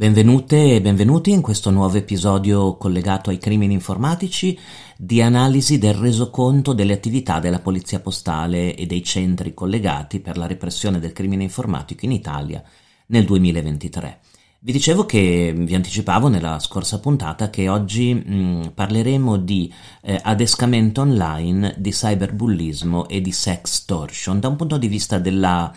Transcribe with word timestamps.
Benvenute 0.00 0.76
e 0.76 0.80
benvenuti 0.80 1.30
in 1.30 1.42
questo 1.42 1.68
nuovo 1.68 1.98
episodio 1.98 2.78
collegato 2.78 3.28
ai 3.28 3.36
crimini 3.36 3.74
informatici 3.74 4.58
di 4.96 5.20
analisi 5.20 5.76
del 5.76 5.92
resoconto 5.92 6.72
delle 6.72 6.94
attività 6.94 7.38
della 7.38 7.58
Polizia 7.58 8.00
Postale 8.00 8.74
e 8.74 8.86
dei 8.86 9.04
centri 9.04 9.52
collegati 9.52 10.20
per 10.20 10.38
la 10.38 10.46
repressione 10.46 11.00
del 11.00 11.12
crimine 11.12 11.42
informatico 11.42 12.06
in 12.06 12.12
Italia 12.12 12.62
nel 13.08 13.26
2023. 13.26 14.20
Vi 14.60 14.72
dicevo 14.72 15.04
che 15.04 15.52
vi 15.54 15.74
anticipavo 15.74 16.28
nella 16.28 16.58
scorsa 16.60 16.98
puntata 16.98 17.50
che 17.50 17.68
oggi 17.68 18.14
mh, 18.14 18.72
parleremo 18.74 19.36
di 19.36 19.70
eh, 20.00 20.18
adescamento 20.22 21.02
online, 21.02 21.74
di 21.76 21.90
cyberbullismo 21.90 23.06
e 23.06 23.20
di 23.20 23.32
sextortion 23.32 24.40
da 24.40 24.48
un 24.48 24.56
punto 24.56 24.78
di 24.78 24.88
vista 24.88 25.18
della 25.18 25.70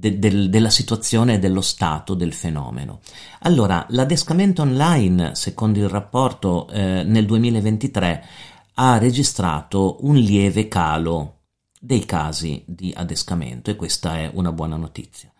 de, 0.00 0.18
del, 0.18 0.48
della 0.48 0.70
situazione 0.70 1.34
e 1.34 1.38
dello 1.38 1.60
stato 1.60 2.14
del 2.14 2.32
fenomeno. 2.32 3.00
Allora, 3.40 3.84
l'adescamento 3.90 4.62
online, 4.62 5.34
secondo 5.34 5.78
il 5.78 5.88
rapporto 5.88 6.66
eh, 6.68 7.04
nel 7.04 7.26
2023, 7.26 8.24
ha 8.74 8.96
registrato 8.96 9.98
un 10.00 10.16
lieve 10.16 10.66
calo 10.66 11.36
dei 11.78 12.04
casi 12.06 12.64
di 12.66 12.92
adescamento 12.96 13.70
e 13.70 13.76
questa 13.76 14.16
è 14.16 14.30
una 14.32 14.52
buona 14.52 14.76
notizia. 14.76 15.30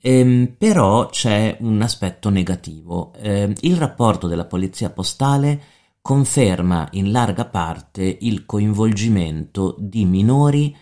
Ehm, 0.00 0.54
però 0.58 1.08
c'è 1.08 1.56
un 1.60 1.80
aspetto 1.80 2.28
negativo. 2.28 3.12
Ehm, 3.20 3.54
il 3.60 3.76
rapporto 3.76 4.26
della 4.26 4.46
polizia 4.46 4.90
postale 4.90 5.60
conferma 6.02 6.88
in 6.92 7.12
larga 7.12 7.44
parte 7.44 8.18
il 8.20 8.44
coinvolgimento 8.44 9.76
di 9.78 10.04
minori 10.04 10.76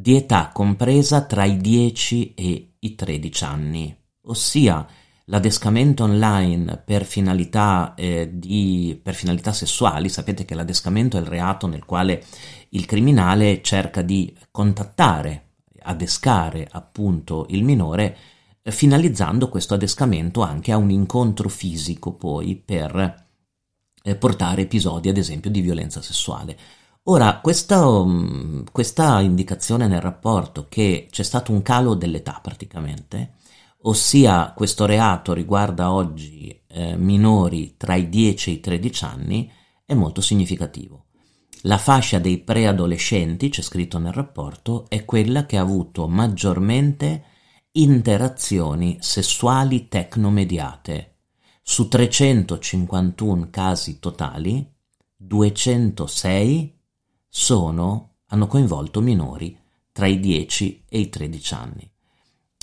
di 0.00 0.14
età 0.14 0.50
compresa 0.52 1.22
tra 1.22 1.44
i 1.44 1.56
10 1.56 2.34
e 2.34 2.74
i 2.78 2.94
13 2.94 3.44
anni, 3.44 3.96
ossia 4.26 4.86
l'adescamento 5.24 6.04
online 6.04 6.80
per 6.84 7.04
finalità, 7.04 7.94
eh, 7.96 8.30
di, 8.32 8.98
per 9.02 9.14
finalità 9.14 9.52
sessuali, 9.52 10.08
sapete 10.08 10.44
che 10.44 10.54
l'adescamento 10.54 11.16
è 11.16 11.20
il 11.20 11.26
reato 11.26 11.66
nel 11.66 11.84
quale 11.84 12.24
il 12.70 12.86
criminale 12.86 13.60
cerca 13.60 14.02
di 14.02 14.32
contattare, 14.52 15.54
adescare 15.80 16.68
appunto 16.70 17.46
il 17.50 17.64
minore, 17.64 18.16
eh, 18.62 18.70
finalizzando 18.70 19.48
questo 19.48 19.74
adescamento 19.74 20.42
anche 20.42 20.70
a 20.70 20.76
un 20.76 20.90
incontro 20.90 21.48
fisico 21.48 22.12
poi 22.12 22.54
per 22.54 23.26
eh, 24.04 24.14
portare 24.14 24.62
episodi 24.62 25.08
ad 25.08 25.16
esempio 25.16 25.50
di 25.50 25.60
violenza 25.60 26.00
sessuale. 26.00 26.56
Ora, 27.10 27.40
questa, 27.40 27.88
um, 27.88 28.64
questa 28.70 29.20
indicazione 29.20 29.86
nel 29.86 30.02
rapporto 30.02 30.66
che 30.68 31.08
c'è 31.10 31.22
stato 31.22 31.52
un 31.52 31.62
calo 31.62 31.94
dell'età 31.94 32.38
praticamente, 32.42 33.36
ossia 33.84 34.52
questo 34.54 34.84
reato 34.84 35.32
riguarda 35.32 35.90
oggi 35.90 36.64
eh, 36.66 36.98
minori 36.98 37.76
tra 37.78 37.94
i 37.94 38.10
10 38.10 38.50
e 38.50 38.52
i 38.52 38.60
13 38.60 39.04
anni, 39.04 39.50
è 39.86 39.94
molto 39.94 40.20
significativo. 40.20 41.06
La 41.62 41.78
fascia 41.78 42.18
dei 42.18 42.40
preadolescenti, 42.40 43.48
c'è 43.48 43.62
scritto 43.62 43.98
nel 43.98 44.12
rapporto, 44.12 44.84
è 44.90 45.06
quella 45.06 45.46
che 45.46 45.56
ha 45.56 45.62
avuto 45.62 46.08
maggiormente 46.08 47.24
interazioni 47.72 48.98
sessuali 49.00 49.88
tecnomediate. 49.88 51.20
Su 51.62 51.88
351 51.88 53.48
casi 53.50 53.98
totali, 53.98 54.70
206 55.16 56.76
sono, 57.28 58.14
hanno 58.26 58.46
coinvolto 58.46 59.00
minori 59.00 59.56
tra 59.92 60.06
i 60.06 60.18
10 60.18 60.84
e 60.88 60.98
i 60.98 61.08
13 61.08 61.54
anni. 61.54 61.90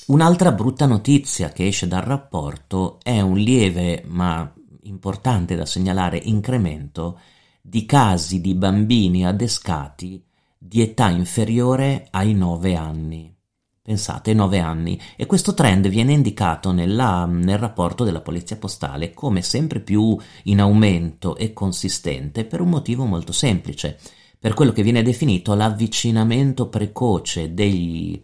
Un'altra 0.07 0.51
brutta 0.51 0.85
notizia 0.85 1.49
che 1.49 1.67
esce 1.67 1.87
dal 1.87 2.03
rapporto 2.03 2.99
è 3.01 3.21
un 3.21 3.37
lieve 3.37 4.03
ma 4.05 4.51
importante 4.83 5.55
da 5.55 5.65
segnalare 5.65 6.17
incremento 6.17 7.19
di 7.61 7.85
casi 7.85 8.41
di 8.41 8.53
bambini 8.53 9.25
adescati 9.25 10.23
di 10.57 10.81
età 10.81 11.09
inferiore 11.09 12.07
ai 12.11 12.33
9 12.33 12.75
anni. 12.75 13.35
Pensate, 13.81 14.33
9 14.33 14.59
anni. 14.59 14.99
E 15.15 15.25
questo 15.25 15.53
trend 15.53 15.87
viene 15.89 16.13
indicato 16.13 16.71
nella, 16.71 17.25
nel 17.25 17.57
rapporto 17.57 18.03
della 18.03 18.21
Polizia 18.21 18.57
Postale 18.57 19.13
come 19.13 19.41
sempre 19.41 19.79
più 19.79 20.17
in 20.43 20.59
aumento 20.59 21.35
e 21.35 21.53
consistente 21.53 22.45
per 22.45 22.61
un 22.61 22.69
motivo 22.69 23.05
molto 23.05 23.31
semplice 23.31 23.99
per 24.45 24.53
quello 24.53 24.73
che 24.73 24.83
viene 24.83 25.01
definito 25.01 25.55
l'avvicinamento 25.55 26.69
precoce 26.69 27.55
degli 27.55 28.23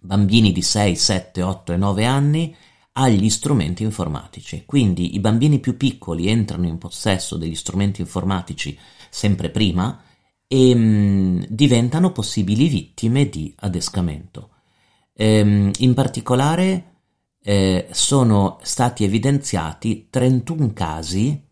bambini 0.00 0.52
di 0.52 0.62
6, 0.62 0.94
7, 0.94 1.42
8 1.42 1.72
e 1.72 1.76
9 1.76 2.04
anni 2.04 2.54
agli 2.92 3.28
strumenti 3.28 3.82
informatici. 3.82 4.62
Quindi 4.64 5.16
i 5.16 5.18
bambini 5.18 5.58
più 5.58 5.76
piccoli 5.76 6.28
entrano 6.28 6.68
in 6.68 6.78
possesso 6.78 7.36
degli 7.36 7.56
strumenti 7.56 8.00
informatici 8.00 8.78
sempre 9.10 9.50
prima 9.50 10.00
e 10.46 10.72
mh, 10.72 10.78
mm, 10.78 11.42
diventano 11.48 12.12
possibili 12.12 12.68
vittime 12.68 13.28
di 13.28 13.52
adescamento. 13.58 14.50
Ehm, 15.14 15.72
in 15.78 15.94
particolare 15.94 16.92
eh, 17.42 17.88
sono 17.90 18.58
stati 18.62 19.02
evidenziati 19.02 20.06
31 20.10 20.72
casi 20.72 21.43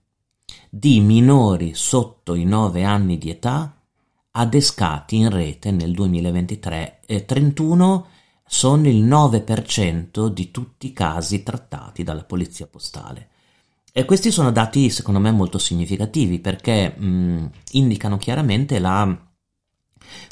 di 0.75 1.00
minori 1.00 1.75
sotto 1.75 2.34
i 2.34 2.44
9 2.44 2.83
anni 2.83 3.19
di 3.19 3.28
età 3.28 3.77
adescati 4.31 5.16
in 5.16 5.28
rete 5.28 5.71
nel 5.71 5.93
2023 5.93 7.00
e 7.05 7.27
31 7.27 8.06
sono 8.47 8.88
il 8.88 9.05
9% 9.05 10.28
di 10.28 10.50
tutti 10.50 10.87
i 10.87 10.93
casi 10.94 11.43
trattati 11.43 12.03
dalla 12.03 12.25
polizia 12.25 12.66
postale. 12.66 13.28
E 13.93 14.06
questi 14.06 14.31
sono 14.31 14.50
dati 14.50 14.88
secondo 14.88 15.21
me 15.21 15.31
molto 15.31 15.59
significativi 15.59 16.38
perché 16.38 16.89
mh, 16.97 17.50
indicano 17.72 18.16
chiaramente 18.16 18.78
la, 18.78 19.15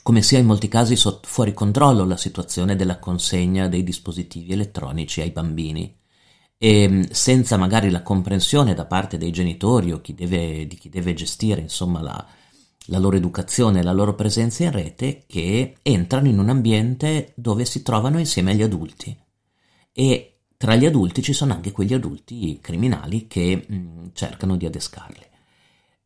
come 0.02 0.22
sia 0.22 0.38
in 0.38 0.46
molti 0.46 0.68
casi 0.68 0.96
fuori 0.96 1.52
controllo 1.52 2.06
la 2.06 2.16
situazione 2.16 2.76
della 2.76 2.98
consegna 2.98 3.68
dei 3.68 3.84
dispositivi 3.84 4.52
elettronici 4.52 5.20
ai 5.20 5.32
bambini 5.32 5.99
e 6.62 6.82
ehm, 6.82 7.08
senza 7.08 7.56
magari 7.56 7.88
la 7.88 8.02
comprensione 8.02 8.74
da 8.74 8.84
parte 8.84 9.16
dei 9.16 9.30
genitori 9.30 9.92
o 9.92 10.02
chi 10.02 10.12
deve, 10.12 10.66
di 10.66 10.76
chi 10.76 10.90
deve 10.90 11.14
gestire 11.14 11.62
insomma 11.62 12.02
la, 12.02 12.26
la 12.86 12.98
loro 12.98 13.16
educazione, 13.16 13.82
la 13.82 13.92
loro 13.92 14.14
presenza 14.14 14.64
in 14.64 14.70
rete, 14.70 15.24
che 15.26 15.76
entrano 15.80 16.28
in 16.28 16.38
un 16.38 16.50
ambiente 16.50 17.32
dove 17.34 17.64
si 17.64 17.82
trovano 17.82 18.18
insieme 18.18 18.50
agli 18.50 18.60
adulti. 18.60 19.16
E 19.90 20.40
tra 20.58 20.76
gli 20.76 20.84
adulti 20.84 21.22
ci 21.22 21.32
sono 21.32 21.54
anche 21.54 21.72
quegli 21.72 21.94
adulti 21.94 22.58
criminali 22.60 23.26
che 23.26 23.64
mh, 23.66 23.74
mm, 23.74 24.06
cercano 24.12 24.56
di 24.56 24.66
adescarli. 24.66 25.28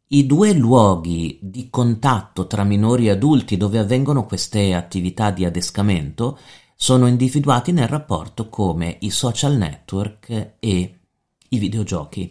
I 0.06 0.26
due 0.26 0.53
luoghi 0.53 1.41
di 1.42 1.69
contatto 1.69 2.47
tra 2.47 2.62
minori 2.62 3.06
e 3.06 3.10
adulti 3.10 3.56
dove 3.56 3.81
avvengono 3.81 4.25
queste 4.25 4.72
attività 4.72 5.32
di 5.32 5.44
adescamento 5.44 6.38
sono 6.84 7.06
individuati 7.06 7.72
nel 7.72 7.89
rapporto 7.89 8.50
come 8.50 8.99
i 9.00 9.09
social 9.09 9.56
network 9.56 10.56
e 10.59 11.00
i 11.49 11.59
videogiochi, 11.59 12.31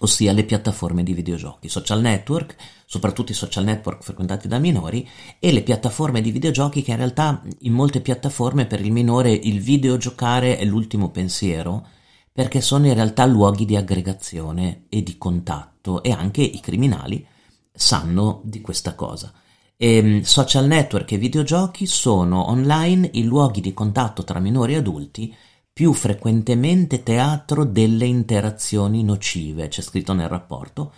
ossia 0.00 0.32
le 0.32 0.42
piattaforme 0.42 1.04
di 1.04 1.12
videogiochi. 1.12 1.68
Social 1.68 2.00
network, 2.00 2.56
soprattutto 2.86 3.30
i 3.30 3.36
social 3.36 3.62
network 3.62 4.02
frequentati 4.02 4.48
da 4.48 4.58
minori, 4.58 5.08
e 5.38 5.52
le 5.52 5.62
piattaforme 5.62 6.20
di 6.20 6.32
videogiochi 6.32 6.82
che 6.82 6.90
in 6.90 6.96
realtà 6.96 7.40
in 7.60 7.72
molte 7.72 8.00
piattaforme 8.00 8.66
per 8.66 8.80
il 8.80 8.90
minore 8.90 9.30
il 9.30 9.60
videogiocare 9.60 10.58
è 10.58 10.64
l'ultimo 10.64 11.10
pensiero, 11.10 11.86
perché 12.32 12.60
sono 12.60 12.88
in 12.88 12.94
realtà 12.94 13.26
luoghi 13.26 13.64
di 13.64 13.76
aggregazione 13.76 14.86
e 14.88 15.04
di 15.04 15.16
contatto 15.16 16.02
e 16.02 16.10
anche 16.10 16.42
i 16.42 16.58
criminali 16.58 17.24
sanno 17.72 18.40
di 18.42 18.60
questa 18.60 18.96
cosa. 18.96 19.32
E 19.82 19.96
ehm, 19.96 20.20
social 20.20 20.68
network 20.68 21.10
e 21.10 21.18
videogiochi 21.18 21.86
sono 21.86 22.48
online 22.48 23.10
i 23.14 23.24
luoghi 23.24 23.60
di 23.60 23.74
contatto 23.74 24.22
tra 24.22 24.38
minori 24.38 24.74
e 24.74 24.76
adulti 24.76 25.34
più 25.72 25.92
frequentemente 25.92 27.02
teatro 27.02 27.64
delle 27.64 28.04
interazioni 28.04 29.02
nocive, 29.02 29.66
c'è 29.66 29.82
scritto 29.82 30.12
nel 30.12 30.28
rapporto, 30.28 30.92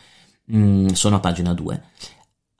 mm, 0.54 0.88
sono 0.88 1.16
a 1.16 1.20
pagina 1.20 1.54
2, 1.54 1.82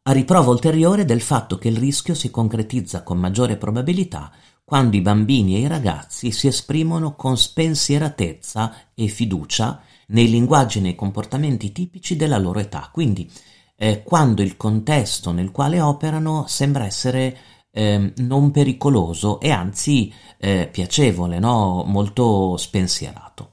a 0.05 0.13
riprova 0.13 0.51
ulteriore 0.51 1.05
del 1.05 1.21
fatto 1.21 1.59
che 1.59 1.69
il 1.69 1.77
rischio 1.77 2.15
si 2.15 2.31
concretizza 2.31 3.03
con 3.03 3.19
maggiore 3.19 3.59
probabilità 3.59 4.33
quando 4.65 4.97
i 4.97 5.03
bambini 5.03 5.57
e 5.57 5.59
i 5.59 5.67
ragazzi 5.67 6.31
si 6.31 6.47
esprimono 6.47 7.17
con 7.17 7.37
spensieratezza 7.37 8.75
e 8.95 9.09
fiducia 9.09 9.83
nei 10.07 10.31
linguaggi 10.31 10.79
e 10.79 10.81
nei 10.81 10.95
comportamenti 10.95 11.71
tipici 11.71 12.17
della 12.17 12.39
loro 12.39 12.61
età. 12.61 12.89
Quindi 12.91 13.31
eh, 13.77 14.03
quando 14.03 14.43
il 14.43 14.57
contesto 14.57 15.33
nel 15.33 15.51
quale 15.51 15.81
operano 15.81 16.45
sembra 16.47 16.85
essere 16.85 17.37
eh, 17.71 18.13
non 18.17 18.51
pericoloso 18.51 19.41
e 19.41 19.51
anzi 19.51 20.13
eh, 20.39 20.69
piacevole, 20.71 21.39
no? 21.39 21.83
molto 21.87 22.57
spensierato. 22.57 23.53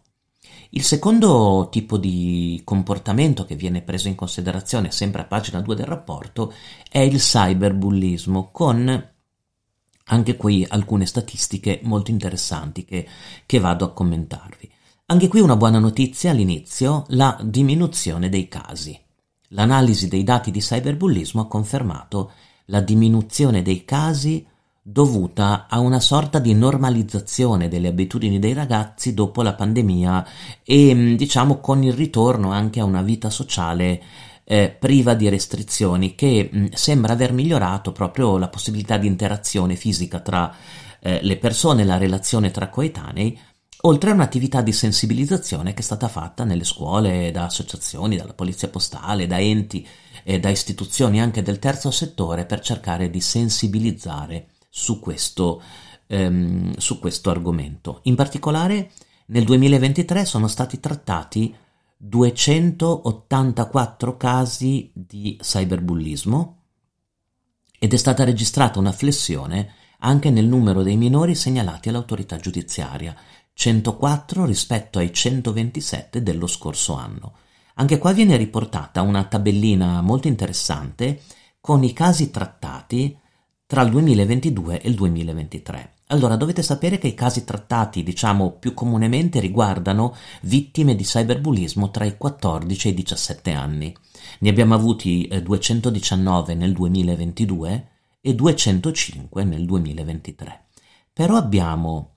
Il 0.73 0.83
secondo 0.83 1.67
tipo 1.69 1.97
di 1.97 2.61
comportamento 2.63 3.43
che 3.43 3.55
viene 3.55 3.81
preso 3.81 4.07
in 4.07 4.15
considerazione, 4.15 4.91
sempre 4.91 5.21
a 5.21 5.25
pagina 5.25 5.59
2 5.59 5.75
del 5.75 5.85
rapporto, 5.85 6.53
è 6.89 6.99
il 6.99 7.17
cyberbullismo, 7.17 8.51
con 8.51 9.09
anche 10.05 10.35
qui 10.37 10.65
alcune 10.69 11.05
statistiche 11.05 11.81
molto 11.83 12.11
interessanti 12.11 12.85
che, 12.85 13.05
che 13.45 13.59
vado 13.59 13.83
a 13.83 13.91
commentarvi. 13.91 14.71
Anche 15.07 15.27
qui 15.27 15.41
una 15.41 15.57
buona 15.57 15.79
notizia 15.79 16.31
all'inizio, 16.31 17.03
la 17.09 17.37
diminuzione 17.43 18.29
dei 18.29 18.47
casi. 18.47 18.97
L'analisi 19.53 20.07
dei 20.07 20.23
dati 20.23 20.51
di 20.51 20.59
cyberbullismo 20.59 21.41
ha 21.41 21.47
confermato 21.47 22.31
la 22.65 22.79
diminuzione 22.79 23.61
dei 23.61 23.83
casi 23.83 24.45
dovuta 24.81 25.67
a 25.69 25.79
una 25.79 25.99
sorta 25.99 26.39
di 26.39 26.53
normalizzazione 26.53 27.67
delle 27.67 27.89
abitudini 27.89 28.39
dei 28.39 28.53
ragazzi 28.53 29.13
dopo 29.13 29.43
la 29.43 29.53
pandemia 29.53 30.25
e 30.63 30.93
mm, 30.93 31.15
diciamo 31.15 31.59
con 31.59 31.83
il 31.83 31.93
ritorno 31.93 32.51
anche 32.51 32.79
a 32.79 32.85
una 32.85 33.01
vita 33.01 33.29
sociale 33.29 34.01
eh, 34.43 34.75
priva 34.77 35.13
di 35.13 35.29
restrizioni 35.29 36.15
che 36.15 36.49
mh, 36.51 36.59
mm, 36.59 36.65
sembra 36.71 37.13
aver 37.13 37.31
migliorato 37.31 37.91
proprio 37.91 38.37
la 38.37 38.47
possibilità 38.47 38.97
di 38.97 39.05
interazione 39.05 39.75
fisica 39.75 40.19
tra 40.19 40.53
eh, 40.99 41.19
le 41.21 41.37
persone, 41.37 41.83
la 41.83 41.97
relazione 41.97 42.51
tra 42.51 42.69
coetanei, 42.69 43.37
oltre 43.81 44.11
a 44.11 44.13
un'attività 44.13 44.61
di 44.61 44.71
sensibilizzazione 44.71 45.73
che 45.73 45.81
è 45.81 45.83
stata 45.83 46.07
fatta 46.07 46.43
nelle 46.43 46.63
scuole 46.63 47.31
da 47.31 47.45
associazioni, 47.45 48.17
dalla 48.17 48.33
polizia 48.33 48.69
postale, 48.69 49.27
da 49.27 49.39
enti 49.39 49.87
e 50.23 50.39
da 50.39 50.49
istituzioni 50.49 51.21
anche 51.21 51.41
del 51.41 51.59
terzo 51.59 51.91
settore 51.91 52.45
per 52.45 52.59
cercare 52.59 53.09
di 53.09 53.21
sensibilizzare 53.21 54.47
su 54.69 54.99
questo, 54.99 55.61
ehm, 56.07 56.75
su 56.77 56.99
questo 56.99 57.29
argomento. 57.29 58.01
In 58.03 58.15
particolare 58.15 58.91
nel 59.27 59.45
2023 59.45 60.25
sono 60.25 60.47
stati 60.47 60.79
trattati 60.79 61.55
284 61.97 64.17
casi 64.17 64.91
di 64.93 65.37
cyberbullismo 65.39 66.57
ed 67.79 67.93
è 67.93 67.97
stata 67.97 68.23
registrata 68.23 68.79
una 68.79 68.91
flessione 68.91 69.73
anche 70.03 70.29
nel 70.29 70.47
numero 70.47 70.83
dei 70.83 70.97
minori 70.97 71.35
segnalati 71.35 71.89
all'autorità 71.89 72.37
giudiziaria, 72.37 73.15
104 73.53 74.45
rispetto 74.45 74.99
ai 74.99 75.13
127 75.13 76.23
dello 76.23 76.47
scorso 76.47 76.93
anno. 76.93 77.33
Anche 77.75 77.97
qua 77.97 78.11
viene 78.13 78.37
riportata 78.37 79.01
una 79.01 79.23
tabellina 79.23 80.01
molto 80.01 80.27
interessante 80.27 81.21
con 81.59 81.83
i 81.83 81.93
casi 81.93 82.31
trattati 82.31 83.17
tra 83.65 83.83
il 83.83 83.91
2022 83.91 84.81
e 84.81 84.89
il 84.89 84.95
2023. 84.95 85.93
Allora, 86.07 86.35
dovete 86.35 86.61
sapere 86.61 86.97
che 86.97 87.07
i 87.07 87.13
casi 87.13 87.45
trattati, 87.45 88.03
diciamo, 88.03 88.57
più 88.59 88.73
comunemente 88.73 89.39
riguardano 89.39 90.13
vittime 90.41 90.93
di 90.93 91.03
cyberbullismo 91.03 91.89
tra 91.89 92.03
i 92.03 92.17
14 92.17 92.87
e 92.87 92.91
i 92.91 92.93
17 92.93 93.51
anni. 93.53 93.95
Ne 94.39 94.49
abbiamo 94.49 94.73
avuti 94.73 95.25
eh, 95.27 95.41
219 95.41 96.53
nel 96.53 96.73
2022 96.73 97.87
e 98.19 98.35
205 98.35 99.43
nel 99.45 99.65
2023. 99.65 100.65
Però 101.13 101.37
abbiamo 101.37 102.10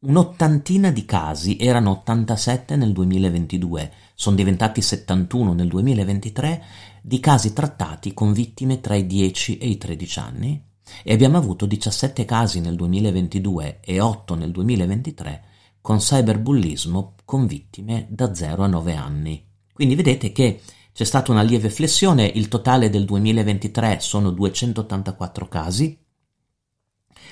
un'ottantina 0.00 0.90
di 0.90 1.04
casi, 1.04 1.56
erano 1.58 1.90
87 1.90 2.76
nel 2.76 2.92
2022, 2.92 3.92
sono 4.14 4.36
diventati 4.36 4.80
71 4.80 5.52
nel 5.52 5.68
2023, 5.68 6.62
di 7.02 7.20
casi 7.20 7.52
trattati 7.52 8.14
con 8.14 8.32
vittime 8.32 8.80
tra 8.80 8.94
i 8.94 9.06
10 9.06 9.58
e 9.58 9.68
i 9.68 9.78
13 9.78 10.18
anni 10.18 10.62
e 11.02 11.12
abbiamo 11.12 11.36
avuto 11.36 11.66
17 11.66 12.24
casi 12.24 12.60
nel 12.60 12.76
2022 12.76 13.80
e 13.80 14.00
8 14.00 14.34
nel 14.34 14.50
2023 14.50 15.44
con 15.80 15.98
cyberbullismo 15.98 17.14
con 17.24 17.46
vittime 17.46 18.06
da 18.10 18.34
0 18.34 18.64
a 18.64 18.66
9 18.66 18.94
anni. 18.94 19.46
Quindi 19.72 19.94
vedete 19.94 20.32
che 20.32 20.60
c'è 20.92 21.04
stata 21.04 21.30
una 21.30 21.42
lieve 21.42 21.70
flessione, 21.70 22.26
il 22.26 22.48
totale 22.48 22.90
del 22.90 23.04
2023 23.04 23.98
sono 24.00 24.30
284 24.30 25.48
casi, 25.48 25.98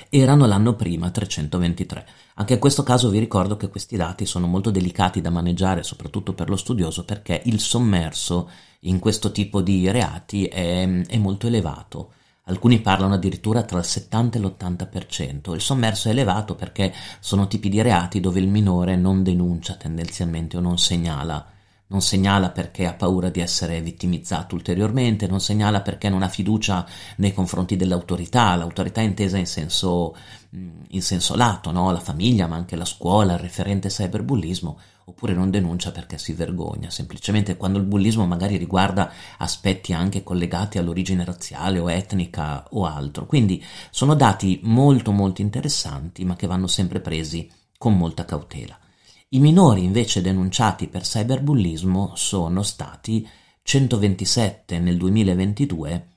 erano 0.09 0.47
l'anno 0.47 0.75
prima 0.75 1.11
323. 1.11 2.07
Anche 2.35 2.55
in 2.55 2.59
questo 2.59 2.83
caso 2.83 3.09
vi 3.09 3.19
ricordo 3.19 3.57
che 3.57 3.69
questi 3.69 3.97
dati 3.97 4.27
sono 4.27 4.47
molto 4.47 4.71
delicati 4.71 5.21
da 5.21 5.31
maneggiare, 5.31 5.83
soprattutto 5.83 6.33
per 6.33 6.49
lo 6.49 6.57
studioso, 6.57 7.05
perché 7.05 7.43
il 7.45 7.61
sommerso 7.61 8.51
in 8.81 8.99
questo 8.99 9.33
tipo 9.33 9.63
di 9.63 9.91
reati 9.91 10.47
è, 10.47 10.87
è 11.07 11.19
molto 11.19 11.47
elevato. 11.47 12.13
Alcuni 12.49 12.81
parlano 12.81 13.15
addirittura 13.15 13.65
tra 13.65 13.79
il 13.79 13.85
70 13.85 14.39
e 14.39 14.41
l'80%. 14.41 15.53
Il 15.53 15.61
sommerso 15.61 16.09
è 16.09 16.13
elevato 16.13 16.55
perché 16.55 16.93
sono 17.19 17.49
tipi 17.49 17.69
di 17.69 17.83
reati 17.83 18.21
dove 18.21 18.39
il 18.39 18.49
minore 18.49 18.95
non 18.95 19.25
denuncia 19.25 19.75
tendenzialmente 19.75 20.57
o 20.57 20.61
non 20.61 20.79
segnala. 20.79 21.55
Non 21.88 22.03
segnala 22.03 22.50
perché 22.50 22.87
ha 22.87 22.94
paura 22.94 23.29
di 23.31 23.41
essere 23.41 23.81
vittimizzato 23.81 24.55
ulteriormente, 24.56 25.29
non 25.29 25.41
segnala 25.41 25.83
perché 25.83 26.09
non 26.09 26.23
ha 26.23 26.29
fiducia 26.29 26.85
nei 27.17 27.33
confronti 27.33 27.77
dell'autorità, 27.77 28.56
l'autorità 28.56 29.00
intesa 29.00 29.37
in 29.38 29.47
senso, 29.47 30.17
in 30.50 31.03
senso 31.03 31.37
lato, 31.37 31.71
no? 31.71 31.93
la 31.93 32.00
famiglia, 32.00 32.49
ma 32.49 32.56
anche 32.56 32.75
la 32.75 32.85
scuola, 32.85 33.35
il 33.35 33.38
referente 33.38 33.88
cyberbullismo 33.88 34.79
oppure 35.09 35.35
non 35.35 35.50
denuncia 35.50 35.93
perché 35.93 36.19
si 36.19 36.33
vergogna, 36.33 36.91
semplicemente 36.91 37.56
quando 37.56 37.79
il 37.79 37.85
bullismo 37.85 38.27
magari 38.27 38.56
riguarda 38.56 39.12
aspetti 39.38 39.93
anche 39.93 40.25
collegati 40.25 40.79
all'origine 40.79 41.25
razziale 41.25 41.79
o 41.79 41.88
etnica 41.91 42.67
o 42.71 42.85
altro. 42.87 43.27
Quindi 43.27 43.65
sono 43.91 44.15
dati 44.15 44.59
molto 44.65 45.12
molto 45.12 45.41
interessanti 45.41 46.25
ma 46.25 46.35
che 46.35 46.49
vanno 46.49 46.67
sempre 46.67 47.00
presi 47.00 47.49
con 47.79 47.97
molta 47.97 48.25
cautela. 48.25 48.77
I 49.28 49.40
minori 49.40 49.82
invece 49.82 50.20
denunciati 50.20 50.87
per 50.87 51.02
cyberbullismo 51.02 52.12
sono 52.14 52.62
stati 52.62 53.28
127 53.61 54.78
nel 54.78 54.96
2022 54.96 56.08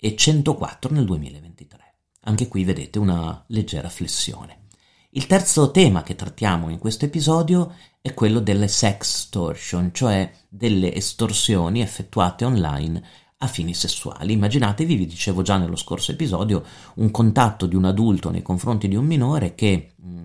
e 0.00 0.16
104 0.16 0.90
nel 0.94 1.04
2023. 1.04 1.94
Anche 2.20 2.48
qui 2.48 2.64
vedete 2.64 2.98
una 2.98 3.44
leggera 3.48 3.90
flessione. 3.90 4.62
Il 5.10 5.26
terzo 5.26 5.70
tema 5.72 6.02
che 6.02 6.14
trattiamo 6.14 6.70
in 6.70 6.78
questo 6.78 7.04
episodio 7.04 7.74
è 8.00 8.14
quello 8.14 8.40
delle 8.40 8.68
sextortion, 8.68 9.90
cioè 9.92 10.32
delle 10.48 10.94
estorsioni 10.94 11.82
effettuate 11.82 12.46
online 12.46 13.04
a 13.38 13.46
fini 13.46 13.74
sessuali. 13.74 14.32
Immaginatevi, 14.32 14.96
vi 14.96 15.06
dicevo 15.06 15.42
già 15.42 15.58
nello 15.58 15.76
scorso 15.76 16.12
episodio, 16.12 16.64
un 16.94 17.10
contatto 17.10 17.66
di 17.66 17.76
un 17.76 17.84
adulto 17.84 18.30
nei 18.30 18.40
confronti 18.40 18.88
di 18.88 18.96
un 18.96 19.04
minore 19.04 19.54
che 19.54 19.92
mh, 19.96 20.24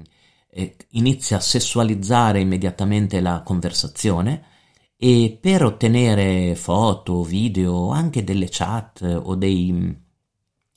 eh, 0.51 0.75
inizia 0.91 1.37
a 1.37 1.41
sessualizzare 1.41 2.39
immediatamente 2.39 3.21
la 3.21 3.41
conversazione 3.41 4.43
e 4.97 5.37
per 5.39 5.63
ottenere 5.63 6.55
foto, 6.55 7.23
video, 7.23 7.89
anche 7.89 8.23
delle 8.23 8.47
chat 8.49 9.01
o 9.01 9.35
dei 9.35 10.07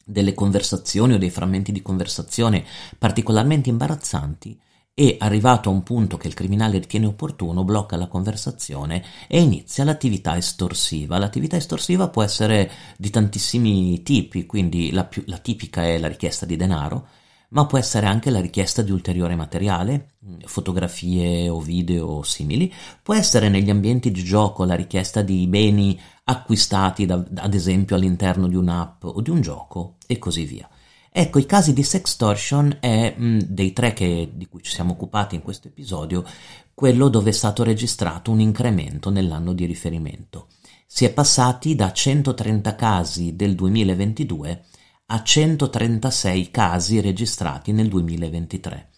delle 0.05 0.35
conversazioni 0.35 1.15
o 1.15 1.19
dei 1.19 1.31
frammenti 1.31 1.73
di 1.73 1.81
conversazione 1.81 2.65
particolarmente 2.99 3.71
imbarazzanti 3.71 4.59
e, 4.95 5.17
arrivato 5.19 5.71
a 5.71 5.73
un 5.73 5.83
punto 5.83 6.19
che 6.19 6.29
il 6.29 6.35
criminale 6.35 6.79
ritiene 6.79 7.07
opportuno, 7.07 7.65
blocca 7.65 7.97
la 7.97 8.09
conversazione 8.09 9.03
e 9.27 9.41
inizia 9.41 9.85
l'attività 9.85 10.37
estorsiva. 10.37 11.19
L'attività 11.19 11.57
estorsiva 11.57 12.09
può 12.09 12.23
essere 12.23 12.71
di 12.99 13.09
tantissimi 13.09 14.03
tipi, 14.03 14.45
quindi 14.45 14.93
la, 14.93 15.05
più, 15.05 15.23
la 15.27 15.39
tipica 15.39 15.83
è 15.83 15.99
la 15.99 16.09
richiesta 16.09 16.45
di 16.45 16.57
denaro, 16.57 17.09
ma 17.53 17.67
può 17.67 17.79
essere 17.79 18.07
anche 18.07 18.31
la 18.31 18.41
richiesta 18.41 18.83
di 18.83 18.91
ulteriore 18.91 19.37
materiale, 19.37 20.15
fotografie 20.45 21.49
o 21.49 21.61
video 21.61 22.23
simili, 22.23 22.73
può 23.03 23.15
essere 23.15 23.49
negli 23.49 23.71
ambienti 23.71 24.11
di 24.11 24.23
gioco 24.25 24.65
la 24.65 24.75
richiesta 24.75 25.23
di 25.23 25.47
beni 25.47 25.99
acquistati 26.25 27.05
da, 27.05 27.23
ad 27.37 27.55
esempio 27.55 27.97
all'interno 27.97 28.49
di 28.49 28.55
un'app 28.55 29.05
o 29.05 29.21
di 29.21 29.31
un 29.31 29.41
gioco 29.41 29.97
e 30.07 30.19
così 30.19 30.45
via. 30.45 30.69
Ecco, 31.15 31.39
i 31.39 31.45
casi 31.45 31.75
di 31.75 31.83
sextortion 31.83 32.79
è 32.81 33.15
mh, 33.15 33.41
dei 33.49 33.75
tre 33.75 33.93
che, 33.93 34.31
di 34.33 34.47
cui 34.47 34.63
ci 34.63 34.73
siamo 34.73 34.93
occupati 34.93 35.35
in 35.35 35.43
questo 35.43 35.69
episodio, 35.69 36.25
quello 36.73 37.09
dove 37.09 37.31
è 37.31 37.35
stato 37.35 37.63
registrato 37.63 38.31
un 38.31 38.41
incremento 38.41 39.11
nell'anno 39.11 39.53
di 39.53 39.67
riferimento. 39.67 40.47
Si 40.87 41.05
è 41.05 41.13
passati 41.13 41.75
da 41.75 41.93
130 41.93 42.75
casi 42.77 43.37
del 43.37 43.55
2022 43.55 44.65
a 45.13 45.23
136 45.23 46.51
casi 46.51 47.01
registrati 47.01 47.73
nel 47.73 47.89
2023. 47.89 48.91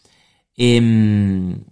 E, 0.55 0.81
mh, 0.81 1.65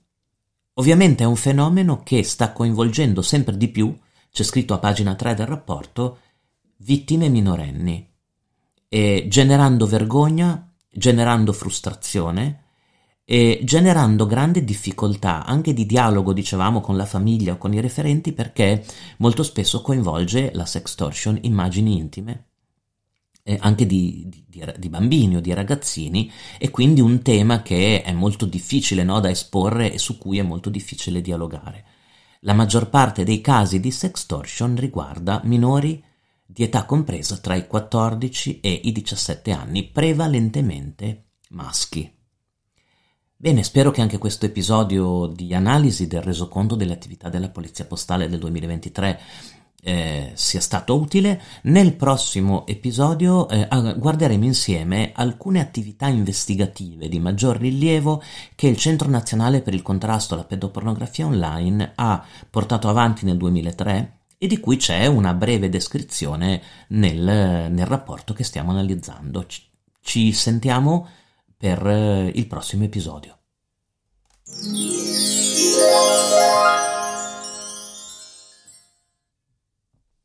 ovviamente 0.75 1.22
è 1.22 1.26
un 1.26 1.37
fenomeno 1.37 2.02
che 2.02 2.25
sta 2.25 2.52
coinvolgendo 2.52 3.22
sempre 3.22 3.56
di 3.56 3.68
più 3.68 3.96
c'è 4.32 4.42
scritto 4.42 4.75
a 4.75 4.78
pagina 4.78 5.14
3 5.14 5.34
del 5.34 5.46
rapporto, 5.46 6.18
vittime 6.78 7.28
minorenni, 7.28 8.08
e 8.88 9.26
generando 9.28 9.87
vergogna, 9.87 10.72
generando 10.90 11.52
frustrazione 11.52 12.61
e 13.25 13.61
generando 13.62 14.26
grande 14.26 14.64
difficoltà 14.64 15.44
anche 15.44 15.72
di 15.72 15.87
dialogo, 15.87 16.32
dicevamo, 16.32 16.80
con 16.80 16.96
la 16.96 17.06
famiglia 17.06 17.52
o 17.52 17.58
con 17.58 17.75
i 17.75 17.80
referenti 17.80 18.32
perché 18.32 18.84
molto 19.18 19.42
spesso 19.42 19.82
coinvolge 19.82 20.50
la 20.54 20.66
sextortion 20.66 21.38
immagini 21.42 21.96
intime. 21.96 22.51
Eh, 23.44 23.58
anche 23.61 23.87
di, 23.87 24.28
di, 24.46 24.64
di, 24.76 24.88
bambini 24.88 25.34
o 25.34 25.40
di 25.40 25.52
ragazzini 25.52 26.30
e 26.58 26.70
quindi 26.70 27.00
un 27.00 27.22
tema 27.22 27.61
che 27.61 28.02
è 28.02 28.12
molto 28.12 28.46
difficile 28.46 29.02
no, 29.02 29.18
da 29.18 29.30
esporre 29.30 29.92
e 29.92 29.99
su 29.99 30.16
cui 30.16 30.38
è 30.38 30.42
molto 30.42 30.70
difficile 30.70 31.20
dialogare. 31.20 31.84
La 32.42 32.52
maggior 32.52 32.88
parte 32.88 33.25
dei 33.25 33.40
casi 33.40 33.80
di 33.80 33.90
sextortion 33.90 34.76
riguarda 34.76 35.40
minori 35.44 36.00
di 36.46 36.62
età 36.62 36.84
compresa 36.84 37.37
tra 37.38 37.56
i 37.56 37.66
14 37.66 38.61
e 38.61 38.80
i 38.84 38.92
17 38.92 39.50
anni, 39.50 39.88
prevalentemente 39.88 41.30
maschi. 41.49 42.08
Bene, 43.37 43.64
spero 43.64 43.90
che 43.90 44.02
anche 44.02 44.18
questo 44.18 44.46
episodio 44.46 45.26
di 45.26 45.52
analisi 45.52 46.06
del 46.06 46.22
resoconto 46.22 46.76
delle 46.76 46.92
attività 46.92 47.28
della 47.28 47.49
Polizia 47.49 47.87
Postale 47.87 48.28
del 48.28 48.38
2023 48.38 49.20
eh, 49.84 50.30
sia 50.34 50.60
stato 50.60 50.96
utile. 50.96 51.40
Nel 51.62 51.94
prossimo 51.94 52.66
episodio 52.66 53.48
eh, 53.48 53.66
guarderemo 53.68 54.44
insieme 54.44 55.12
alcune 55.14 55.60
attività 55.60 56.06
investigative 56.06 57.08
di 57.08 57.18
maggior 57.18 57.56
rilievo 57.58 58.22
che 58.54 58.68
il 58.68 58.76
Centro 58.76 59.08
Nazionale 59.08 59.60
per 59.60 59.74
il 59.74 59.82
Contrasto 59.82 60.34
alla 60.34 60.44
Pedopornografia 60.44 61.26
Online 61.26 61.92
ha 61.96 62.24
portato 62.48 62.88
avanti 62.88 63.24
nel 63.24 63.36
2003 63.36 64.18
e 64.38 64.46
di 64.46 64.58
cui 64.58 64.76
c'è 64.76 65.06
una 65.06 65.34
breve 65.34 65.68
descrizione 65.68 66.62
nel, 66.88 67.70
nel 67.70 67.86
rapporto 67.86 68.34
che 68.34 68.44
stiamo 68.44 68.70
analizzando. 68.70 69.46
Ci, 69.46 69.62
ci 70.00 70.32
sentiamo 70.32 71.08
per 71.56 71.86
eh, 71.86 72.32
il 72.34 72.46
prossimo 72.46 72.84
episodio. 72.84 73.38